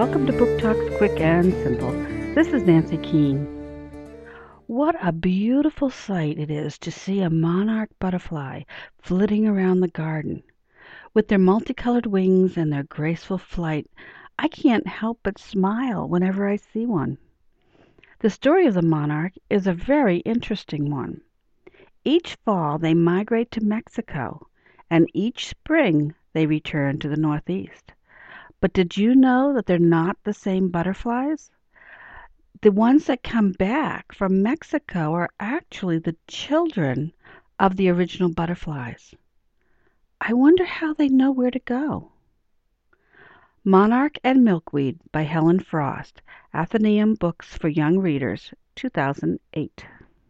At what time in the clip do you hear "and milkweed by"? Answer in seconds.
44.22-45.22